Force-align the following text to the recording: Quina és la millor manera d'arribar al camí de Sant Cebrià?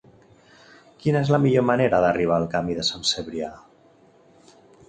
Quina 1.03 1.21
és 1.25 1.29
la 1.35 1.39
millor 1.43 1.67
manera 1.71 2.01
d'arribar 2.05 2.39
al 2.39 2.49
camí 2.57 2.81
de 2.81 2.89
Sant 2.91 3.07
Cebrià? 3.13 3.55